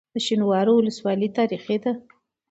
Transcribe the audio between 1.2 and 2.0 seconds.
تاریخي ده